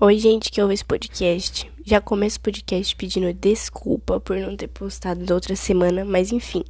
Oi, 0.00 0.18
gente 0.18 0.50
que 0.50 0.60
ouve 0.60 0.74
esse 0.74 0.84
podcast. 0.84 1.70
Já 1.86 2.00
começo 2.00 2.38
o 2.38 2.40
podcast 2.40 2.96
pedindo 2.96 3.32
desculpa 3.32 4.18
por 4.18 4.36
não 4.36 4.56
ter 4.56 4.66
postado 4.66 5.24
da 5.24 5.32
outra 5.32 5.54
semana, 5.54 6.04
mas 6.04 6.32
enfim, 6.32 6.64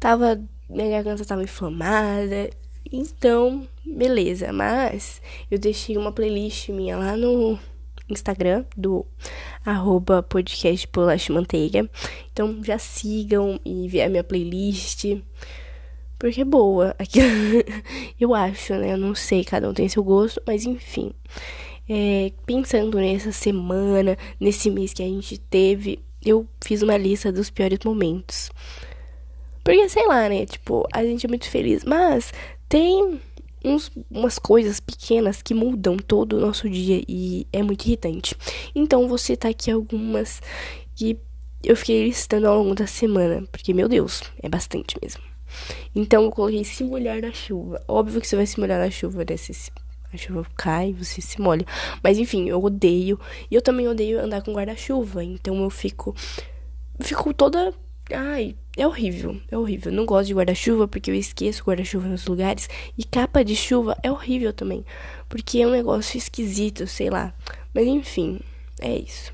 tava. 0.00 0.42
Minha 0.68 0.90
garganta 0.90 1.24
tava 1.24 1.44
inflamada, 1.44 2.50
então, 2.92 3.66
beleza. 3.86 4.52
Mas 4.52 5.22
eu 5.48 5.56
deixei 5.56 5.96
uma 5.96 6.10
playlist 6.10 6.70
minha 6.70 6.96
lá 6.96 7.16
no 7.16 7.56
Instagram 8.08 8.64
do 8.76 9.06
arroba 9.64 10.20
podcast 10.20 10.88
Bolacha 10.92 11.32
Manteiga. 11.32 11.88
Então 12.32 12.62
já 12.64 12.76
sigam 12.76 13.60
e 13.64 13.86
vê 13.88 14.02
a 14.02 14.08
minha 14.08 14.24
playlist. 14.24 15.04
Porque 16.18 16.40
é 16.40 16.44
boa. 16.44 16.96
eu 18.18 18.34
acho, 18.34 18.74
né? 18.74 18.94
Eu 18.94 18.98
não 18.98 19.14
sei, 19.14 19.44
cada 19.44 19.70
um 19.70 19.72
tem 19.72 19.88
seu 19.88 20.02
gosto, 20.02 20.42
mas 20.44 20.66
enfim. 20.66 21.12
É, 21.88 22.32
pensando 22.44 22.98
nessa 22.98 23.32
semana, 23.32 24.16
nesse 24.38 24.70
mês 24.70 24.92
que 24.92 25.02
a 25.02 25.06
gente 25.06 25.38
teve, 25.38 26.00
eu 26.24 26.46
fiz 26.62 26.82
uma 26.82 26.96
lista 26.96 27.32
dos 27.32 27.50
piores 27.50 27.78
momentos. 27.84 28.50
Porque, 29.64 29.88
sei 29.88 30.06
lá, 30.06 30.28
né? 30.28 30.46
Tipo, 30.46 30.86
a 30.92 31.02
gente 31.04 31.26
é 31.26 31.28
muito 31.28 31.48
feliz, 31.48 31.84
mas 31.84 32.32
tem 32.68 33.20
uns, 33.64 33.90
umas 34.10 34.38
coisas 34.38 34.80
pequenas 34.80 35.42
que 35.42 35.54
mudam 35.54 35.96
todo 35.96 36.36
o 36.36 36.40
nosso 36.40 36.68
dia 36.68 37.02
e 37.08 37.46
é 37.52 37.62
muito 37.62 37.84
irritante. 37.86 38.34
Então, 38.74 39.08
você 39.08 39.36
tá 39.36 39.48
aqui 39.48 39.70
algumas 39.70 40.40
que 40.94 41.18
eu 41.62 41.76
fiquei 41.76 42.04
listando 42.04 42.46
ao 42.46 42.62
longo 42.62 42.74
da 42.74 42.86
semana, 42.86 43.44
porque, 43.50 43.74
meu 43.74 43.88
Deus, 43.88 44.22
é 44.42 44.48
bastante 44.48 44.96
mesmo. 45.02 45.22
Então, 45.94 46.24
eu 46.24 46.30
coloquei 46.30 46.64
se 46.64 46.84
molhar 46.84 47.20
na 47.20 47.32
chuva. 47.32 47.82
Óbvio 47.88 48.20
que 48.20 48.26
você 48.26 48.36
vai 48.36 48.46
se 48.46 48.60
molhar 48.60 48.78
na 48.78 48.90
chuva, 48.90 49.24
né? 49.28 49.36
A 50.12 50.16
chuva 50.16 50.46
cai, 50.56 50.92
você 50.92 51.20
se 51.20 51.40
molha. 51.40 51.66
Mas 52.02 52.18
enfim, 52.18 52.48
eu 52.48 52.62
odeio. 52.62 53.18
E 53.50 53.54
eu 53.54 53.62
também 53.62 53.86
odeio 53.88 54.20
andar 54.20 54.42
com 54.42 54.52
guarda-chuva. 54.52 55.22
Então 55.22 55.62
eu 55.62 55.70
fico. 55.70 56.14
Fico 57.00 57.32
toda. 57.34 57.72
Ai, 58.10 58.56
é 58.76 58.86
horrível. 58.86 59.40
É 59.50 59.58
horrível. 59.58 59.92
Não 59.92 60.06
gosto 60.06 60.28
de 60.28 60.34
guarda-chuva 60.34 60.88
porque 60.88 61.10
eu 61.10 61.14
esqueço 61.14 61.64
guarda-chuva 61.64 62.08
nos 62.08 62.26
lugares. 62.26 62.68
E 62.96 63.04
capa 63.04 63.44
de 63.44 63.54
chuva 63.54 63.96
é 64.02 64.10
horrível 64.10 64.52
também. 64.52 64.84
Porque 65.28 65.60
é 65.60 65.66
um 65.66 65.72
negócio 65.72 66.16
esquisito, 66.16 66.86
sei 66.86 67.10
lá. 67.10 67.34
Mas 67.74 67.86
enfim, 67.86 68.40
é 68.80 68.96
isso. 68.96 69.32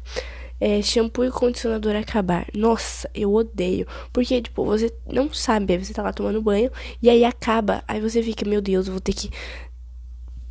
É, 0.60 0.80
shampoo 0.80 1.24
e 1.24 1.30
condicionador 1.30 1.94
acabar. 1.94 2.46
Nossa, 2.54 3.10
eu 3.14 3.34
odeio. 3.34 3.86
Porque, 4.12 4.40
tipo, 4.40 4.64
você 4.64 4.90
não 5.06 5.32
sabe. 5.32 5.74
Aí 5.74 5.84
você 5.84 5.92
tá 5.92 6.02
lá 6.02 6.12
tomando 6.12 6.40
banho 6.40 6.70
e 7.02 7.10
aí 7.10 7.24
acaba. 7.24 7.84
Aí 7.86 8.00
você 8.00 8.22
fica, 8.22 8.48
meu 8.48 8.62
Deus, 8.62 8.86
eu 8.86 8.92
vou 8.92 9.00
ter 9.00 9.12
que 9.12 9.30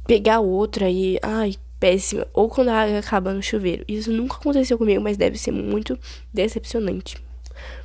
pegar 0.06 0.40
outra 0.40 0.90
e. 0.90 1.20
Ai, 1.22 1.56
péssima. 1.80 2.28
Ou 2.34 2.50
quando 2.50 2.70
a 2.70 2.82
água 2.82 3.00
acaba 3.00 3.34
no 3.34 3.42
chuveiro. 3.42 3.84
Isso 3.88 4.12
nunca 4.12 4.38
aconteceu 4.38 4.78
comigo, 4.78 5.02
mas 5.02 5.18
deve 5.18 5.38
ser 5.38 5.52
muito 5.52 5.98
decepcionante. 6.34 7.18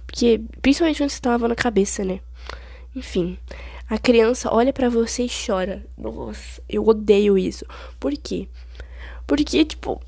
Porque, 0.06 0.40
principalmente 0.62 0.98
quando 0.98 1.10
você 1.10 1.20
tá 1.20 1.30
lavando 1.30 1.52
a 1.52 1.56
cabeça, 1.56 2.04
né? 2.04 2.20
Enfim. 2.94 3.38
A 3.90 3.98
criança 3.98 4.52
olha 4.52 4.72
para 4.72 4.88
você 4.88 5.24
e 5.24 5.30
chora. 5.30 5.84
Nossa, 5.96 6.62
eu 6.68 6.86
odeio 6.86 7.38
isso. 7.38 7.64
Por 7.98 8.12
quê? 8.12 8.48
Porque, 9.26 9.64
tipo, 9.64 10.00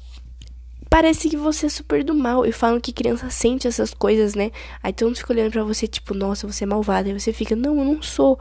parece 0.89 1.31
que 1.31 1.37
você 1.37 1.67
é 1.67 1.69
super 1.69 2.05
do 2.05 2.15
mal. 2.15 2.45
E 2.45 2.53
falam 2.53 2.81
que 2.81 2.93
criança 2.93 3.31
sente 3.31 3.67
essas 3.67 3.95
coisas, 3.95 4.35
né? 4.35 4.51
Aí 4.83 4.93
todo 4.93 5.09
mundo 5.09 5.19
fica 5.19 5.33
olhando 5.33 5.53
pra 5.53 5.65
você, 5.65 5.87
tipo, 5.87 6.15
nossa, 6.15 6.47
você 6.47 6.65
é 6.65 6.67
malvada. 6.67 7.09
Aí 7.09 7.19
você 7.19 7.33
fica, 7.33 7.57
não, 7.57 7.79
eu 7.79 7.85
não 7.85 8.03
sou. 8.03 8.39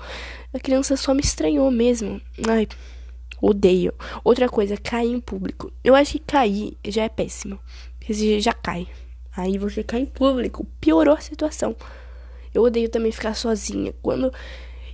A 0.53 0.59
criança 0.59 0.97
só 0.97 1.13
me 1.13 1.21
estranhou 1.21 1.71
mesmo. 1.71 2.19
Ai, 2.47 2.67
Odeio. 3.41 3.93
Outra 4.23 4.49
coisa, 4.49 4.77
cair 4.77 5.11
em 5.11 5.19
público. 5.19 5.71
Eu 5.83 5.95
acho 5.95 6.13
que 6.13 6.19
cair 6.19 6.77
já 6.85 7.03
é 7.03 7.09
péssimo. 7.09 7.59
Porque 7.97 8.13
você 8.13 8.39
já 8.39 8.53
cai. 8.53 8.87
Aí 9.35 9.57
você 9.57 9.83
cai 9.83 10.01
em 10.01 10.05
público. 10.05 10.65
Piorou 10.79 11.13
a 11.13 11.21
situação. 11.21 11.75
Eu 12.53 12.63
odeio 12.63 12.89
também 12.89 13.11
ficar 13.11 13.33
sozinha. 13.33 13.93
Quando 14.01 14.33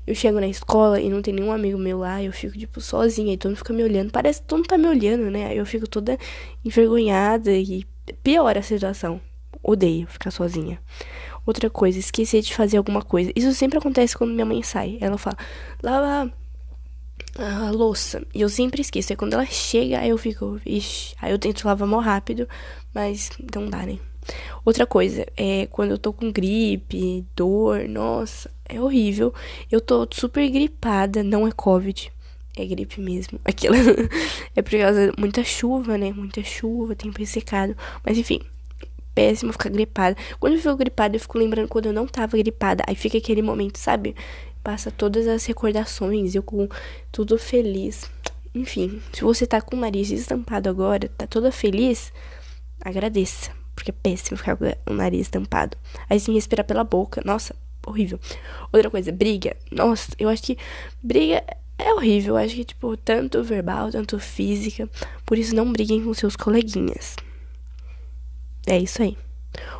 eu 0.05 0.13
chego 0.13 0.39
na 0.39 0.47
escola 0.47 0.99
e 0.99 1.09
não 1.09 1.21
tem 1.21 1.33
nenhum 1.33 1.51
amigo 1.51 1.77
meu 1.77 1.99
lá, 1.99 2.21
eu 2.21 2.31
fico, 2.31 2.57
tipo, 2.57 2.79
sozinha. 2.79 3.33
E 3.33 3.37
todo 3.37 3.49
mundo 3.51 3.57
fica 3.57 3.73
me 3.73 3.83
olhando. 3.83 4.11
Parece 4.11 4.41
que 4.41 4.47
todo 4.47 4.59
mundo 4.59 4.67
tá 4.67 4.77
me 4.77 4.87
olhando, 4.87 5.31
né? 5.31 5.53
Eu 5.53 5.65
fico 5.65 5.87
toda 5.87 6.17
envergonhada 6.63 7.51
e 7.51 7.85
piora 8.21 8.59
a 8.59 8.63
situação. 8.63 9.19
Odeio 9.63 10.05
ficar 10.07 10.29
sozinha. 10.29 10.79
Outra 11.45 11.69
coisa, 11.69 11.97
esquecer 11.97 12.41
de 12.41 12.53
fazer 12.53 12.77
alguma 12.77 13.01
coisa. 13.01 13.31
Isso 13.35 13.51
sempre 13.53 13.77
acontece 13.77 14.17
quando 14.17 14.33
minha 14.33 14.45
mãe 14.45 14.61
sai. 14.61 14.97
Ela 15.01 15.17
fala, 15.17 15.37
lava 15.81 16.31
a 17.37 17.71
louça. 17.71 18.25
E 18.33 18.41
eu 18.41 18.49
sempre 18.49 18.81
esqueço. 18.81 19.11
Aí 19.11 19.17
quando 19.17 19.33
ela 19.33 19.45
chega, 19.45 19.99
aí 19.99 20.09
eu 20.09 20.17
fico, 20.17 20.59
ixi. 20.65 21.15
Aí 21.21 21.31
eu 21.31 21.39
tento 21.39 21.65
lavar 21.65 21.87
mal 21.87 21.99
rápido, 21.99 22.47
mas 22.93 23.29
não 23.53 23.69
dá, 23.69 23.85
né? 23.85 23.99
Outra 24.63 24.87
coisa, 24.87 25.25
é 25.37 25.67
quando 25.67 25.91
eu 25.91 25.97
tô 25.97 26.11
com 26.11 26.31
gripe, 26.31 27.25
dor, 27.35 27.87
nossa, 27.87 28.49
é 28.67 28.81
horrível. 28.81 29.33
Eu 29.71 29.79
tô 29.79 30.07
super 30.11 30.49
gripada, 30.49 31.23
não 31.23 31.47
é 31.47 31.51
Covid. 31.51 32.11
É 32.57 32.65
gripe 32.65 32.99
mesmo. 33.01 33.39
Aquela. 33.45 33.75
é 34.55 34.61
por 34.61 34.71
causa 34.71 35.11
de 35.11 35.19
muita 35.19 35.43
chuva, 35.43 35.97
né? 35.97 36.11
Muita 36.11 36.43
chuva, 36.43 36.95
tempo 36.95 37.19
ressecado. 37.19 37.75
Mas 38.03 38.17
enfim, 38.17 38.39
péssimo 39.13 39.51
ficar 39.51 39.69
gripada. 39.69 40.15
Quando 40.39 40.53
eu 40.53 40.59
fico 40.59 40.75
gripada, 40.75 41.15
eu 41.15 41.19
fico 41.19 41.37
lembrando 41.37 41.67
quando 41.67 41.87
eu 41.87 41.93
não 41.93 42.07
tava 42.07 42.37
gripada. 42.37 42.83
Aí 42.87 42.95
fica 42.95 43.17
aquele 43.17 43.41
momento, 43.41 43.77
sabe? 43.77 44.15
Passa 44.65 44.89
todas 44.89 45.27
as 45.27 45.45
recordações, 45.45 46.33
eu 46.33 46.41
com 46.41 46.67
tudo 47.11 47.37
feliz. 47.37 48.09
Enfim, 48.53 48.99
se 49.13 49.21
você 49.21 49.45
tá 49.45 49.61
com 49.61 49.75
o 49.75 49.79
nariz 49.79 50.09
estampado 50.09 50.67
agora, 50.67 51.07
tá 51.15 51.27
toda 51.27 51.51
feliz, 51.51 52.11
agradeça. 52.81 53.51
Porque 53.75 53.91
é 53.91 53.93
péssimo 53.93 54.37
ficar 54.37 54.57
com 54.57 54.65
o 54.89 54.93
nariz 54.93 55.21
estampado. 55.21 55.77
Aí 56.09 56.19
sim, 56.19 56.33
respirar 56.33 56.65
pela 56.65 56.83
boca. 56.83 57.21
Nossa, 57.23 57.55
horrível. 57.85 58.19
Outra 58.73 58.89
coisa, 58.89 59.11
briga. 59.11 59.55
Nossa, 59.71 60.09
eu 60.17 60.29
acho 60.29 60.41
que 60.41 60.57
briga 61.03 61.43
é 61.77 61.93
horrível. 61.93 62.35
Eu 62.35 62.43
acho 62.43 62.55
que, 62.55 62.63
tipo, 62.63 62.97
tanto 62.97 63.43
verbal, 63.43 63.91
tanto 63.91 64.17
física. 64.17 64.89
Por 65.25 65.37
isso, 65.37 65.53
não 65.53 65.71
briguem 65.71 66.03
com 66.03 66.13
seus 66.13 66.35
coleguinhas. 66.35 67.15
É 68.65 68.79
isso 68.79 69.03
aí. 69.03 69.15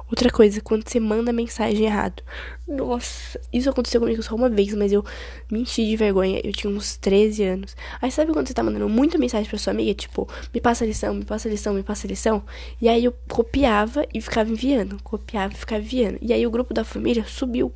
Outra 0.10 0.30
coisa, 0.30 0.62
quando 0.62 0.88
você 0.88 1.00
manda 1.00 1.34
mensagem 1.34 1.86
errado. 1.86 2.22
Nossa, 2.68 3.40
isso 3.52 3.70
aconteceu 3.70 4.00
comigo 4.00 4.22
só 4.22 4.36
uma 4.36 4.50
vez, 4.50 4.74
mas 4.74 4.92
eu 4.92 5.04
me 5.52 5.62
enchi 5.62 5.86
de 5.86 5.96
vergonha. 5.96 6.40
Eu 6.44 6.52
tinha 6.52 6.72
uns 6.72 6.98
13 6.98 7.44
anos. 7.44 7.76
Aí 8.02 8.12
sabe 8.12 8.32
quando 8.32 8.48
você 8.48 8.54
tá 8.54 8.64
mandando 8.64 8.88
muita 8.88 9.18
mensagem 9.18 9.50
pra 9.50 9.58
sua 9.58 9.72
amiga? 9.72 9.94
Tipo, 9.94 10.28
me 10.54 10.62
passa 10.62 10.84
a 10.84 10.88
lição, 10.88 11.14
me 11.14 11.26
passa 11.26 11.48
a 11.48 11.52
lição, 11.52 11.74
me 11.74 11.84
passa 11.84 12.08
a 12.08 12.10
lição. 12.10 12.44
E 12.82 12.88
aí 12.88 13.04
eu 13.04 13.14
copiava 13.28 14.06
e 14.14 14.22
ficava 14.22 14.50
enviando. 14.50 15.02
Copiava 15.04 15.54
e 15.54 15.58
ficava 15.58 15.82
enviando. 15.82 16.18
E 16.22 16.34
aí 16.34 16.46
o 16.46 16.52
grupo 16.52 16.74
da 16.74 16.84
família 16.84 17.26
subiu. 17.26 17.74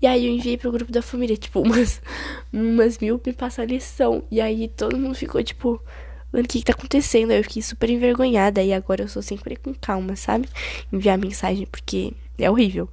E 0.00 0.06
aí 0.06 0.26
eu 0.26 0.32
enviei 0.32 0.56
pro 0.56 0.70
grupo 0.70 0.92
da 0.92 1.02
família, 1.02 1.36
tipo, 1.36 1.60
umas, 1.62 2.00
umas 2.52 2.98
mil 2.98 3.20
me 3.24 3.32
passa 3.32 3.62
a 3.62 3.64
lição. 3.64 4.22
E 4.30 4.40
aí 4.40 4.68
todo 4.68 4.96
mundo 4.96 5.14
ficou, 5.14 5.42
tipo, 5.42 5.82
o 6.32 6.42
que, 6.42 6.58
que 6.58 6.64
tá 6.64 6.72
acontecendo? 6.72 7.32
Eu 7.32 7.42
fiquei 7.42 7.62
super 7.62 7.88
envergonhada 7.88 8.62
e 8.62 8.72
agora 8.72 9.02
eu 9.02 9.08
sou 9.08 9.22
sempre 9.22 9.56
com 9.56 9.74
calma, 9.74 10.14
sabe? 10.16 10.48
Enviar 10.92 11.18
mensagem 11.18 11.66
porque 11.66 12.12
é 12.38 12.50
horrível. 12.50 12.88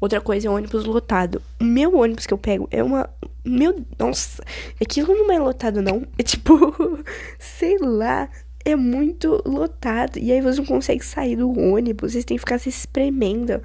Outra 0.00 0.20
coisa 0.20 0.46
é 0.46 0.50
o 0.50 0.54
ônibus 0.54 0.84
lotado. 0.84 1.42
O 1.60 1.64
meu 1.64 1.96
ônibus 1.96 2.26
que 2.26 2.34
eu 2.34 2.38
pego 2.38 2.68
é 2.70 2.82
uma. 2.82 3.08
Meu. 3.44 3.84
Nossa. 3.98 4.42
Aquilo 4.80 5.14
não 5.14 5.32
é 5.32 5.38
lotado, 5.38 5.80
não. 5.80 6.06
É 6.18 6.22
tipo. 6.22 6.54
sei 7.38 7.78
lá. 7.78 8.28
É 8.64 8.74
muito 8.76 9.42
lotado. 9.46 10.18
E 10.18 10.32
aí 10.32 10.40
você 10.40 10.58
não 10.58 10.66
consegue 10.66 11.04
sair 11.04 11.36
do 11.36 11.50
ônibus. 11.58 12.12
Você 12.12 12.22
tem 12.22 12.36
que 12.36 12.40
ficar 12.40 12.58
se 12.58 12.68
espremendo. 12.68 13.62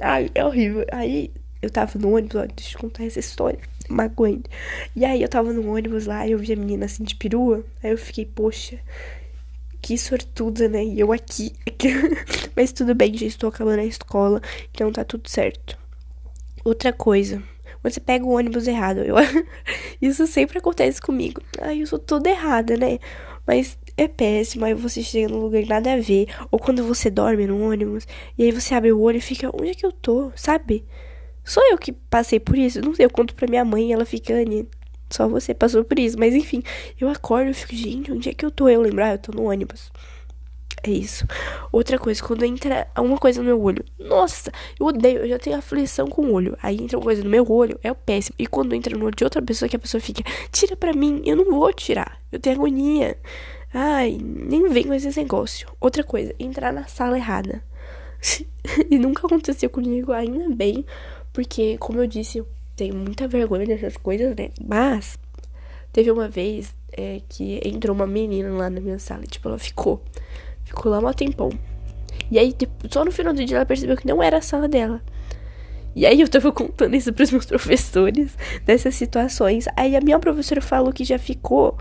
Ai, 0.00 0.30
é 0.34 0.44
horrível. 0.44 0.86
Aí 0.92 1.30
eu 1.66 1.70
tava 1.70 1.98
no 1.98 2.14
ônibus, 2.14 2.36
ó, 2.36 2.46
deixa 2.46 2.76
eu 2.76 2.80
contar 2.80 3.04
essa 3.04 3.20
história 3.20 3.58
magoante. 3.88 4.48
E 4.94 5.04
aí 5.04 5.22
eu 5.22 5.28
tava 5.28 5.52
no 5.52 5.68
ônibus 5.70 6.06
lá, 6.06 6.26
eu 6.26 6.38
vi 6.38 6.52
a 6.52 6.56
menina 6.56 6.86
assim 6.86 7.04
de 7.04 7.14
perua, 7.14 7.64
aí 7.82 7.90
eu 7.90 7.98
fiquei, 7.98 8.24
poxa, 8.24 8.78
que 9.80 9.96
sortuda, 9.96 10.68
né? 10.68 10.84
E 10.84 10.98
eu 10.98 11.12
aqui. 11.12 11.52
Mas 12.56 12.72
tudo 12.72 12.94
bem, 12.94 13.16
já 13.16 13.26
estou 13.26 13.48
acabando 13.48 13.80
a 13.80 13.84
escola, 13.84 14.40
então 14.72 14.90
tá 14.92 15.04
tudo 15.04 15.28
certo. 15.28 15.78
Outra 16.64 16.92
coisa, 16.92 17.42
você 17.82 18.00
pega 18.00 18.24
o 18.24 18.36
ônibus 18.36 18.66
errado, 18.66 18.98
eu... 18.98 19.14
isso 20.02 20.26
sempre 20.26 20.58
acontece 20.58 21.00
comigo. 21.00 21.40
Ai, 21.60 21.82
eu 21.82 21.86
sou 21.86 21.98
toda 21.98 22.28
errada, 22.28 22.76
né? 22.76 22.98
Mas 23.46 23.78
é 23.96 24.08
péssimo, 24.08 24.64
aí 24.64 24.74
você 24.74 25.02
chega 25.02 25.28
num 25.28 25.38
lugar 25.38 25.64
nada 25.66 25.92
a 25.92 26.00
ver. 26.00 26.26
Ou 26.50 26.58
quando 26.58 26.82
você 26.84 27.08
dorme 27.08 27.46
no 27.46 27.62
ônibus, 27.62 28.06
e 28.36 28.42
aí 28.42 28.50
você 28.50 28.74
abre 28.74 28.92
o 28.92 29.00
olho 29.00 29.18
e 29.18 29.20
fica, 29.20 29.50
onde 29.54 29.70
é 29.70 29.74
que 29.74 29.86
eu 29.86 29.92
tô? 29.92 30.32
Sabe? 30.34 30.84
Sou 31.46 31.62
eu 31.70 31.78
que 31.78 31.92
passei 31.92 32.40
por 32.40 32.58
isso. 32.58 32.80
Não 32.82 32.94
sei, 32.94 33.06
eu 33.06 33.10
conto 33.10 33.34
pra 33.34 33.48
minha 33.48 33.64
mãe 33.64 33.88
e 33.88 33.92
ela 33.92 34.04
fica, 34.04 34.34
Anne, 34.34 34.68
só 35.08 35.28
você 35.28 35.54
passou 35.54 35.84
por 35.84 35.98
isso. 35.98 36.18
Mas 36.18 36.34
enfim, 36.34 36.62
eu 37.00 37.08
acordo 37.08 37.50
e 37.50 37.54
fico, 37.54 37.74
gente, 37.74 38.10
onde 38.12 38.28
é 38.28 38.34
que 38.34 38.44
eu 38.44 38.50
tô? 38.50 38.68
Eu 38.68 38.82
lembro, 38.82 39.04
ah, 39.04 39.12
eu 39.12 39.18
tô 39.18 39.32
no 39.32 39.44
ônibus. 39.44 39.92
É 40.82 40.90
isso. 40.90 41.24
Outra 41.70 41.98
coisa, 41.98 42.22
quando 42.22 42.44
entra 42.44 42.88
uma 42.98 43.16
coisa 43.16 43.40
no 43.40 43.46
meu 43.46 43.62
olho. 43.62 43.84
Nossa, 43.98 44.52
eu 44.78 44.86
odeio, 44.86 45.20
eu 45.20 45.28
já 45.28 45.38
tenho 45.38 45.56
aflição 45.56 46.08
com 46.08 46.22
o 46.22 46.32
olho. 46.32 46.58
Aí 46.60 46.76
entra 46.76 46.98
uma 46.98 47.04
coisa 47.04 47.22
no 47.22 47.30
meu 47.30 47.48
olho, 47.48 47.78
é 47.82 47.92
o 47.92 47.94
péssimo. 47.94 48.34
E 48.38 48.46
quando 48.46 48.74
entra 48.74 48.96
no 48.96 49.04
olho 49.04 49.14
de 49.14 49.24
outra 49.24 49.40
pessoa, 49.40 49.68
que 49.68 49.76
a 49.76 49.78
pessoa 49.78 50.00
fica, 50.00 50.22
tira 50.50 50.76
pra 50.76 50.92
mim, 50.92 51.22
eu 51.24 51.36
não 51.36 51.44
vou 51.44 51.72
tirar. 51.72 52.20
Eu 52.32 52.40
tenho 52.40 52.56
agonia. 52.56 53.16
Ai, 53.72 54.18
nem 54.20 54.68
vem 54.68 54.84
com 54.84 54.94
esse 54.94 55.16
negócio. 55.16 55.68
Outra 55.80 56.02
coisa, 56.02 56.34
entrar 56.38 56.72
na 56.72 56.86
sala 56.86 57.16
errada. 57.16 57.62
e 58.90 58.98
nunca 58.98 59.26
aconteceu 59.26 59.70
comigo, 59.70 60.12
ainda 60.12 60.48
bem, 60.54 60.84
porque, 61.36 61.76
como 61.76 62.00
eu 62.00 62.06
disse, 62.06 62.38
eu 62.38 62.48
tenho 62.74 62.94
muita 62.94 63.28
vergonha 63.28 63.66
dessas 63.66 63.94
coisas, 63.98 64.34
né? 64.34 64.48
Mas, 64.58 65.18
teve 65.92 66.10
uma 66.10 66.30
vez 66.30 66.74
é, 66.90 67.20
que 67.28 67.60
entrou 67.62 67.94
uma 67.94 68.06
menina 68.06 68.48
lá 68.48 68.70
na 68.70 68.80
minha 68.80 68.98
sala, 68.98 69.24
e, 69.24 69.26
tipo, 69.26 69.46
ela 69.46 69.58
ficou. 69.58 70.02
Ficou 70.64 70.90
lá 70.90 70.98
um 70.98 71.12
tempão. 71.12 71.50
E 72.30 72.38
aí, 72.38 72.54
tipo, 72.54 72.90
só 72.90 73.04
no 73.04 73.12
final 73.12 73.34
do 73.34 73.44
dia 73.44 73.58
ela 73.58 73.66
percebeu 73.66 73.98
que 73.98 74.06
não 74.06 74.22
era 74.22 74.38
a 74.38 74.40
sala 74.40 74.66
dela. 74.66 75.02
E 75.94 76.06
aí 76.06 76.22
eu 76.22 76.26
tava 76.26 76.50
contando 76.50 76.96
isso 76.96 77.12
pros 77.12 77.30
meus 77.30 77.44
professores, 77.52 78.34
dessas 78.64 78.94
situações. 78.94 79.66
Aí 79.76 79.94
a 79.94 80.00
minha 80.00 80.18
professora 80.18 80.62
falou 80.62 80.90
que 80.90 81.04
já 81.04 81.18
ficou. 81.18 81.76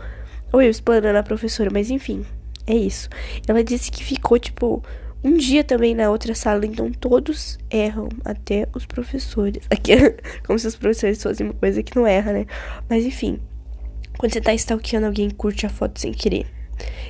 Ou 0.52 0.62
eu 0.62 0.70
explanando 0.70 1.18
a 1.18 1.24
professora, 1.24 1.70
mas 1.72 1.90
enfim, 1.90 2.26
é 2.68 2.76
isso. 2.76 3.08
Ela 3.48 3.64
disse 3.64 3.90
que 3.90 4.04
ficou, 4.04 4.38
tipo, 4.38 4.84
um 5.26 5.38
dia 5.38 5.64
também 5.64 5.96
na 5.96 6.12
outra 6.12 6.36
sala, 6.36 6.66
então 6.68 6.92
todos 6.92 7.58
erram, 7.72 8.10
até 8.24 8.68
os 8.76 8.86
professores. 8.86 9.64
Aqui, 9.72 9.94
como 10.46 10.60
se 10.60 10.68
os 10.68 10.76
professores 10.76 11.22
fossem 11.22 11.48
uma 11.48 11.54
coisa 11.56 11.82
que 11.82 11.96
não 11.96 12.06
erra, 12.06 12.32
né? 12.32 12.46
Mas 12.88 13.04
enfim, 13.04 13.40
quando 14.20 14.32
você 14.32 14.40
tá 14.40 14.54
stalkeando 14.54 15.08
alguém, 15.08 15.30
curte 15.32 15.66
a 15.66 15.70
foto 15.70 16.00
sem 16.00 16.12
querer. 16.12 16.46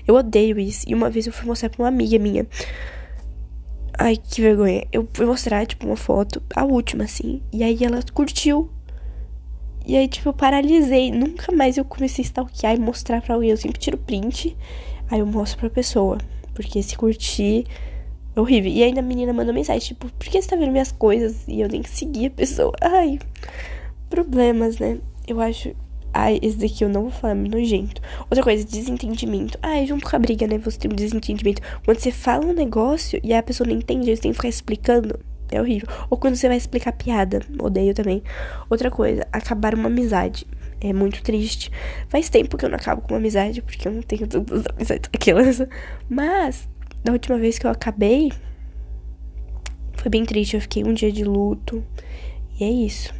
Eu 0.07 0.15
odeio 0.15 0.57
isso. 0.57 0.85
E 0.87 0.93
uma 0.93 1.09
vez 1.09 1.27
eu 1.27 1.33
fui 1.33 1.45
mostrar 1.45 1.69
pra 1.69 1.83
uma 1.83 1.89
amiga 1.89 2.17
minha. 2.17 2.47
Ai, 3.97 4.15
que 4.15 4.41
vergonha. 4.41 4.87
Eu 4.93 5.07
fui 5.13 5.25
mostrar, 5.25 5.65
tipo, 5.65 5.85
uma 5.85 5.97
foto, 5.97 6.41
a 6.55 6.63
última, 6.63 7.03
assim. 7.03 7.41
E 7.51 7.63
aí 7.63 7.83
ela 7.83 7.99
curtiu. 8.13 8.69
E 9.85 9.95
aí, 9.95 10.07
tipo, 10.07 10.29
eu 10.29 10.33
paralisei. 10.33 11.11
Nunca 11.11 11.51
mais 11.51 11.77
eu 11.77 11.83
comecei 11.83 12.23
a 12.23 12.27
stalkear 12.27 12.75
e 12.75 12.79
mostrar 12.79 13.21
pra 13.21 13.35
alguém. 13.35 13.51
Eu 13.51 13.57
sempre 13.57 13.79
tiro 13.79 13.97
print. 13.97 14.55
Aí 15.09 15.19
eu 15.19 15.25
mostro 15.25 15.59
pra 15.59 15.69
pessoa. 15.69 16.17
Porque 16.53 16.81
se 16.81 16.95
curtir 16.95 17.65
é 17.67 17.94
horrível. 18.35 18.71
E 18.71 18.83
ainda 18.83 18.99
a 18.99 19.03
menina 19.03 19.33
manda 19.33 19.53
mensagem, 19.53 19.87
tipo, 19.87 20.07
por 20.09 20.27
que 20.27 20.41
você 20.41 20.49
tá 20.49 20.55
vendo 20.55 20.71
minhas 20.71 20.91
coisas? 20.91 21.47
E 21.47 21.61
eu 21.61 21.67
nem 21.67 21.83
seguir 21.83 22.27
a 22.27 22.31
pessoa. 22.31 22.73
Ai, 22.81 23.19
problemas, 24.09 24.77
né? 24.79 24.99
Eu 25.27 25.39
acho 25.39 25.75
Ai, 26.17 26.39
esse 26.41 26.55
daqui 26.57 26.81
eu 26.81 26.87
não 26.87 27.01
vou 27.01 27.11
falar, 27.11 27.33
é 27.33 27.35
nojento. 27.35 28.01
Outra 28.29 28.41
coisa, 28.41 28.63
desentendimento. 28.63 29.59
Ai, 29.61 29.85
junto 29.85 30.09
com 30.09 30.15
a 30.15 30.19
briga, 30.19 30.47
né? 30.47 30.57
Você 30.59 30.79
tem 30.79 30.89
um 30.89 30.95
desentendimento. 30.95 31.61
Quando 31.83 31.99
você 31.99 32.09
fala 32.09 32.45
um 32.45 32.53
negócio 32.53 33.19
e 33.21 33.33
a 33.33 33.43
pessoa 33.43 33.67
não 33.67 33.75
entende, 33.75 34.15
você 34.15 34.21
tem 34.21 34.31
que 34.31 34.37
ficar 34.37 34.47
explicando. 34.47 35.19
É 35.51 35.59
horrível. 35.59 35.89
Ou 36.09 36.17
quando 36.17 36.37
você 36.37 36.47
vai 36.47 36.55
explicar 36.55 36.93
piada. 36.93 37.41
Odeio 37.59 37.93
também. 37.93 38.23
Outra 38.69 38.89
coisa, 38.89 39.27
acabar 39.29 39.75
uma 39.75 39.87
amizade. 39.87 40.47
É 40.79 40.93
muito 40.93 41.21
triste. 41.21 41.69
Faz 42.07 42.29
tempo 42.29 42.55
que 42.55 42.63
eu 42.63 42.69
não 42.69 42.77
acabo 42.77 43.01
com 43.01 43.09
uma 43.09 43.17
amizade, 43.17 43.61
porque 43.61 43.85
eu 43.85 43.91
não 43.91 44.01
tenho 44.01 44.25
tantas 44.25 44.63
amizades 44.73 45.09
aquelas. 45.13 45.67
Mas, 46.09 46.69
da 47.05 47.11
última 47.11 47.37
vez 47.37 47.59
que 47.59 47.67
eu 47.67 47.71
acabei, 47.71 48.31
foi 49.95 50.09
bem 50.09 50.25
triste. 50.25 50.55
Eu 50.55 50.61
fiquei 50.61 50.83
um 50.83 50.91
dia 50.91 51.11
de 51.11 51.23
luto. 51.23 51.85
E 52.59 52.63
é 52.63 52.69
isso. 52.69 53.13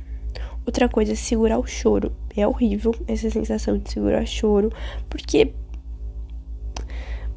Outra 0.65 0.89
coisa 0.89 1.11
é 1.11 1.15
segurar 1.15 1.59
o 1.59 1.67
choro. 1.67 2.11
É 2.35 2.47
horrível 2.47 2.95
essa 3.07 3.29
sensação 3.29 3.77
de 3.77 3.91
segurar 3.91 4.25
choro, 4.25 4.71
porque 5.07 5.53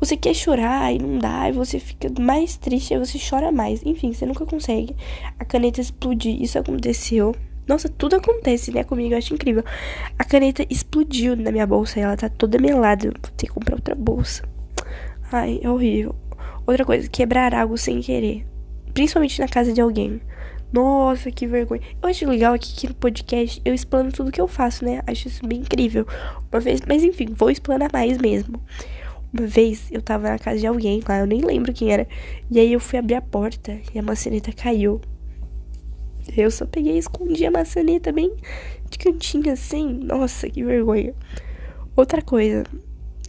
você 0.00 0.16
quer 0.16 0.32
chorar 0.32 0.90
e 0.90 0.98
não 0.98 1.18
dá, 1.18 1.50
e 1.50 1.52
você 1.52 1.78
fica 1.78 2.08
mais 2.18 2.56
triste, 2.56 2.94
e 2.94 2.98
você 2.98 3.18
chora 3.18 3.52
mais. 3.52 3.84
Enfim, 3.84 4.14
você 4.14 4.24
nunca 4.24 4.46
consegue. 4.46 4.96
A 5.38 5.44
caneta 5.44 5.82
explodir, 5.82 6.40
isso 6.40 6.58
aconteceu. 6.58 7.34
Nossa, 7.66 7.90
tudo 7.90 8.16
acontece, 8.16 8.72
né, 8.72 8.82
comigo, 8.84 9.12
eu 9.12 9.18
acho 9.18 9.34
incrível. 9.34 9.62
A 10.18 10.24
caneta 10.24 10.64
explodiu 10.70 11.36
na 11.36 11.52
minha 11.52 11.66
bolsa 11.66 12.00
e 12.00 12.02
ela 12.02 12.16
tá 12.16 12.30
toda 12.30 12.58
melada. 12.58 13.10
Vou 13.10 13.30
ter 13.36 13.46
que 13.46 13.52
comprar 13.52 13.74
outra 13.74 13.94
bolsa. 13.94 14.42
Ai, 15.30 15.60
é 15.62 15.68
horrível. 15.68 16.14
Outra 16.68 16.84
coisa, 16.84 17.08
quebrar 17.08 17.54
algo 17.54 17.78
sem 17.78 18.02
querer. 18.02 18.46
Principalmente 18.92 19.40
na 19.40 19.48
casa 19.48 19.72
de 19.72 19.80
alguém. 19.80 20.20
Nossa, 20.70 21.30
que 21.30 21.46
vergonha. 21.46 21.80
Eu 22.02 22.10
acho 22.10 22.28
legal 22.28 22.52
aqui 22.52 22.74
que 22.74 22.86
no 22.86 22.94
podcast 22.94 23.58
eu 23.64 23.72
explano 23.72 24.12
tudo 24.12 24.30
que 24.30 24.38
eu 24.38 24.46
faço, 24.46 24.84
né? 24.84 25.00
Acho 25.06 25.28
isso 25.28 25.46
bem 25.46 25.60
incrível. 25.60 26.06
Uma 26.52 26.60
vez, 26.60 26.82
mas 26.86 27.02
enfim, 27.02 27.28
vou 27.34 27.50
explanar 27.50 27.88
mais 27.90 28.18
mesmo. 28.18 28.62
Uma 29.32 29.46
vez 29.46 29.88
eu 29.90 30.02
tava 30.02 30.28
na 30.28 30.38
casa 30.38 30.58
de 30.58 30.66
alguém 30.66 31.02
lá, 31.08 31.20
eu 31.20 31.26
nem 31.26 31.40
lembro 31.40 31.72
quem 31.72 31.90
era. 31.90 32.06
E 32.50 32.60
aí 32.60 32.70
eu 32.70 32.80
fui 32.80 32.98
abrir 32.98 33.14
a 33.14 33.22
porta 33.22 33.80
e 33.94 33.98
a 33.98 34.02
maçaneta 34.02 34.52
caiu. 34.52 35.00
Eu 36.36 36.50
só 36.50 36.66
peguei 36.66 36.96
e 36.96 36.98
escondi 36.98 37.46
a 37.46 37.50
maçaneta 37.50 38.12
bem 38.12 38.30
de 38.90 38.98
cantinho 38.98 39.50
assim. 39.50 39.88
Nossa, 40.04 40.50
que 40.50 40.62
vergonha. 40.62 41.14
Outra 41.96 42.20
coisa 42.20 42.64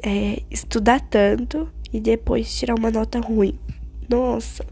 é 0.03 0.41
estudar 0.51 0.99
tanto 0.99 1.71
e 1.91 1.99
depois 1.99 2.53
tirar 2.57 2.75
uma 2.75 2.91
nota 2.91 3.19
ruim. 3.19 3.57
Nossa, 4.09 4.65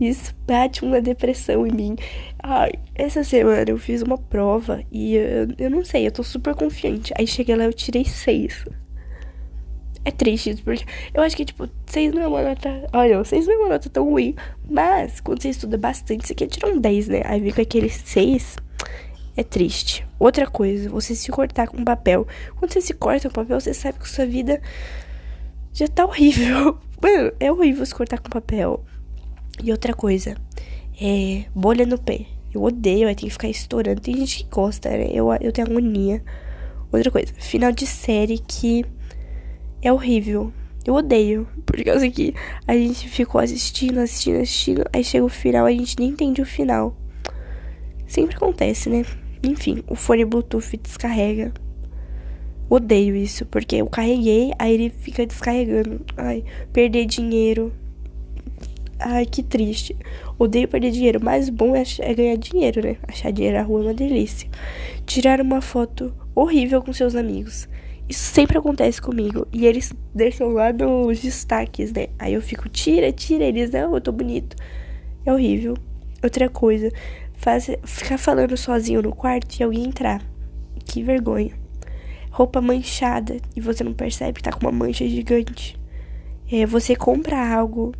isso 0.00 0.34
bate 0.46 0.82
uma 0.82 1.00
depressão 1.00 1.66
em 1.66 1.72
mim. 1.72 1.96
Ai, 2.42 2.72
essa 2.94 3.22
semana 3.22 3.68
eu 3.68 3.78
fiz 3.78 4.00
uma 4.00 4.16
prova 4.16 4.82
e 4.90 5.16
eu, 5.16 5.48
eu 5.58 5.70
não 5.70 5.84
sei, 5.84 6.06
eu 6.06 6.12
tô 6.12 6.22
super 6.22 6.54
confiante. 6.54 7.12
Aí 7.18 7.26
cheguei 7.26 7.54
lá 7.54 7.64
eu 7.64 7.72
tirei 7.72 8.04
seis. 8.04 8.64
É 10.02 10.10
triste 10.10 10.50
isso, 10.50 10.62
porque 10.62 10.84
eu 11.12 11.22
acho 11.22 11.36
que, 11.36 11.44
tipo, 11.44 11.68
seis 11.84 12.12
não 12.14 12.22
é 12.22 12.26
uma 12.26 12.42
nota. 12.42 12.88
Olha, 12.92 13.22
seis 13.24 13.46
não 13.46 13.54
é 13.54 13.56
uma 13.58 13.68
nota 13.68 13.90
tão 13.90 14.08
ruim. 14.08 14.34
Mas, 14.68 15.20
quando 15.20 15.42
você 15.42 15.50
estuda 15.50 15.76
bastante, 15.76 16.26
você 16.26 16.34
quer 16.34 16.46
tirar 16.46 16.70
um 16.70 16.78
10, 16.78 17.08
né? 17.08 17.22
Aí 17.26 17.38
vem 17.38 17.52
com 17.52 17.60
aquele 17.60 17.90
seis. 17.90 18.56
É 19.36 19.42
triste. 19.42 20.06
Outra 20.18 20.46
coisa, 20.46 20.88
você 20.88 21.14
se 21.14 21.30
cortar 21.30 21.68
com 21.68 21.84
papel. 21.84 22.26
Quando 22.56 22.72
você 22.72 22.80
se 22.80 22.94
corta 22.94 23.28
com 23.28 23.34
papel, 23.34 23.60
você 23.60 23.74
sabe 23.74 23.98
que 23.98 24.08
sua 24.08 24.24
vida 24.24 24.62
já 25.72 25.88
tá 25.88 26.04
horrível. 26.04 26.78
Mano, 27.02 27.32
é 27.40 27.50
horrível 27.50 27.84
se 27.86 27.94
cortar 27.94 28.18
com 28.18 28.28
papel. 28.28 28.84
E 29.62 29.70
outra 29.70 29.94
coisa, 29.94 30.36
é 31.00 31.44
bolha 31.54 31.86
no 31.86 31.98
pé. 31.98 32.26
Eu 32.52 32.62
odeio, 32.62 33.08
aí 33.08 33.14
tem 33.14 33.28
que 33.28 33.32
ficar 33.32 33.48
estourando. 33.48 34.00
Tem 34.00 34.16
gente 34.16 34.44
que 34.44 34.50
gosta, 34.50 34.90
né? 34.90 35.08
Eu, 35.12 35.32
eu 35.40 35.52
tenho 35.52 35.68
agonia. 35.68 36.22
Outra 36.92 37.10
coisa, 37.10 37.32
final 37.38 37.70
de 37.70 37.86
série 37.86 38.38
que 38.38 38.84
é 39.80 39.92
horrível. 39.92 40.52
Eu 40.84 40.94
odeio. 40.94 41.46
Por 41.64 41.82
causa 41.84 42.08
que 42.10 42.34
a 42.66 42.74
gente 42.74 43.08
ficou 43.08 43.40
assistindo, 43.40 43.98
assistindo, 43.98 44.40
assistindo. 44.40 44.84
Aí 44.92 45.04
chega 45.04 45.24
o 45.24 45.28
final, 45.28 45.66
a 45.66 45.70
gente 45.70 45.98
nem 45.98 46.10
entende 46.10 46.42
o 46.42 46.46
final. 46.46 46.96
Sempre 48.06 48.36
acontece, 48.36 48.90
né? 48.90 49.04
Enfim, 49.42 49.84
o 49.86 49.94
fone 49.94 50.24
Bluetooth 50.24 50.76
descarrega. 50.76 51.52
Odeio 52.70 53.16
isso, 53.16 53.44
porque 53.46 53.74
eu 53.74 53.88
carreguei, 53.88 54.52
aí 54.56 54.72
ele 54.72 54.90
fica 54.90 55.26
descarregando. 55.26 56.02
Ai, 56.16 56.44
perder 56.72 57.04
dinheiro. 57.04 57.72
Ai, 58.96 59.26
que 59.26 59.42
triste. 59.42 59.96
Odeio 60.38 60.68
perder 60.68 60.92
dinheiro. 60.92 61.20
Mais 61.20 61.48
bom 61.48 61.74
é, 61.74 61.82
é, 61.98 62.14
ganhar 62.14 62.36
dinheiro, 62.36 62.80
né? 62.80 62.96
Achar 63.08 63.32
dinheiro 63.32 63.56
na 63.56 63.64
rua 63.64 63.80
é 63.80 63.84
uma 63.86 63.94
delícia. 63.94 64.48
Tirar 65.04 65.40
uma 65.40 65.60
foto 65.60 66.14
horrível 66.32 66.80
com 66.80 66.92
seus 66.92 67.16
amigos. 67.16 67.68
Isso 68.08 68.32
sempre 68.32 68.56
acontece 68.56 69.02
comigo. 69.02 69.48
E 69.52 69.66
eles 69.66 69.92
deixam 70.14 70.50
lá 70.50 70.72
nos 70.72 71.18
destaques, 71.18 71.92
né? 71.92 72.06
Aí 72.20 72.34
eu 72.34 72.40
fico, 72.40 72.68
tira, 72.68 73.10
tira. 73.10 73.42
Eles, 73.42 73.72
não, 73.72 73.96
eu 73.96 74.00
tô 74.00 74.12
bonito. 74.12 74.56
É 75.26 75.32
horrível. 75.32 75.74
Outra 76.22 76.48
coisa, 76.48 76.92
faz, 77.34 77.68
ficar 77.82 78.16
falando 78.16 78.56
sozinho 78.56 79.02
no 79.02 79.12
quarto 79.12 79.58
e 79.58 79.64
alguém 79.64 79.86
entrar. 79.86 80.22
Que 80.84 81.02
vergonha. 81.02 81.59
Roupa 82.30 82.60
manchada 82.60 83.36
e 83.56 83.60
você 83.60 83.82
não 83.82 83.92
percebe 83.92 84.34
que 84.34 84.42
tá 84.42 84.52
com 84.52 84.60
uma 84.60 84.72
mancha 84.72 85.06
gigante. 85.06 85.78
É, 86.50 86.64
você 86.64 86.96
compra 86.96 87.54
algo 87.54 87.92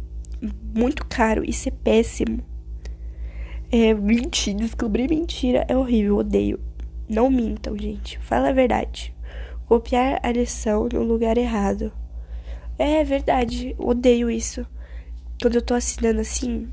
muito 0.75 1.05
caro. 1.07 1.45
Isso 1.45 1.69
é 1.69 1.73
péssimo. 1.73 2.43
É, 3.71 3.95
mentir, 3.95 4.55
descobrir 4.57 5.09
mentira 5.09 5.65
é 5.69 5.77
horrível, 5.77 6.17
odeio. 6.19 6.59
Não 7.09 7.31
mintam, 7.31 7.77
gente. 7.79 8.19
Fala 8.19 8.49
a 8.49 8.53
verdade. 8.53 9.15
Copiar 9.67 10.19
a 10.23 10.33
lição 10.33 10.89
no 10.93 11.03
lugar 11.03 11.39
errado. 11.39 11.93
É 12.79 13.05
verdade, 13.05 13.75
odeio 13.79 14.31
isso. 14.31 14.67
Quando 15.41 15.57
eu 15.57 15.63
tô 15.63 15.75
assinando 15.75 16.21
assim, 16.21 16.69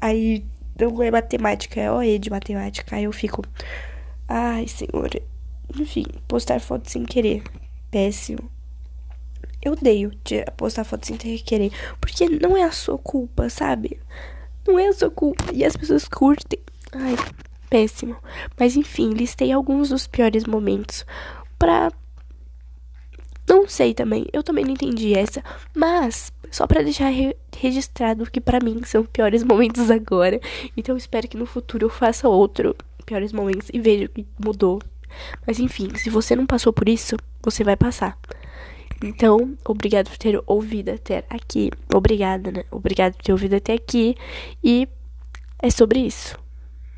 aí 0.00 0.44
não 0.78 1.02
é 1.02 1.10
matemática, 1.10 1.80
é 1.80 1.90
OE 1.90 2.18
de 2.18 2.30
matemática. 2.30 2.96
Aí 2.96 3.04
eu 3.04 3.12
fico. 3.12 3.42
Ai, 4.28 4.68
senhor. 4.68 5.10
Enfim, 5.76 6.04
postar 6.26 6.60
foto 6.60 6.90
sem 6.90 7.04
querer. 7.04 7.42
Péssimo. 7.90 8.50
Eu 9.62 9.72
odeio 9.72 10.12
de 10.24 10.44
postar 10.56 10.84
foto 10.84 11.06
sem 11.06 11.16
querer. 11.16 11.72
Porque 12.00 12.28
não 12.28 12.56
é 12.56 12.62
a 12.62 12.72
sua 12.72 12.98
culpa, 12.98 13.48
sabe? 13.48 14.00
Não 14.66 14.78
é 14.78 14.88
a 14.88 14.92
sua 14.92 15.10
culpa. 15.10 15.44
E 15.52 15.64
as 15.64 15.76
pessoas 15.76 16.06
curtem. 16.06 16.60
Ai, 16.92 17.16
péssimo. 17.68 18.16
Mas 18.58 18.76
enfim, 18.76 19.10
listei 19.10 19.52
alguns 19.52 19.88
dos 19.88 20.06
piores 20.06 20.44
momentos. 20.44 21.04
Pra. 21.58 21.92
Não 23.48 23.68
sei 23.68 23.94
também. 23.94 24.26
Eu 24.32 24.42
também 24.42 24.64
não 24.64 24.72
entendi 24.72 25.14
essa. 25.14 25.42
Mas, 25.74 26.32
só 26.50 26.66
para 26.66 26.82
deixar 26.82 27.08
re 27.08 27.36
registrado 27.56 28.30
que 28.30 28.40
para 28.40 28.60
mim 28.62 28.82
são 28.84 29.04
piores 29.04 29.42
momentos 29.42 29.90
agora. 29.90 30.40
Então 30.76 30.96
espero 30.96 31.26
que 31.26 31.36
no 31.36 31.46
futuro 31.46 31.86
eu 31.86 31.90
faça 31.90 32.28
outro 32.28 32.76
piores 33.04 33.32
momentos 33.32 33.68
e 33.72 33.80
veja 33.80 34.06
que 34.06 34.26
mudou. 34.38 34.80
Mas 35.46 35.58
enfim, 35.58 35.94
se 35.94 36.10
você 36.10 36.34
não 36.36 36.46
passou 36.46 36.72
por 36.72 36.88
isso, 36.88 37.16
você 37.42 37.64
vai 37.64 37.76
passar. 37.76 38.18
Então, 39.02 39.56
obrigado 39.64 40.10
por 40.10 40.18
ter 40.18 40.42
ouvido 40.46 40.90
até 40.90 41.24
aqui. 41.30 41.70
Obrigada, 41.94 42.50
né? 42.50 42.64
Obrigado 42.70 43.14
por 43.14 43.22
ter 43.22 43.32
ouvido 43.32 43.54
até 43.54 43.74
aqui. 43.74 44.16
E 44.62 44.88
é 45.60 45.70
sobre 45.70 46.00
isso. 46.00 46.36